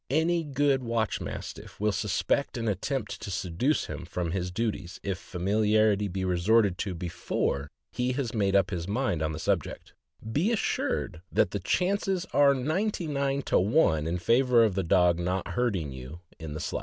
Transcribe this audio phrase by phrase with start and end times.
[0.09, 5.19] Any good watch Mastiff will suspect an attempt to seduce him from his duties if
[5.19, 9.93] famil iarity be resorted to before he has made up his mind on the subject;
[10.31, 15.19] be assured that the chances are ninety nine to one in favor of the dog
[15.19, 16.79] not hurting you in the slightest.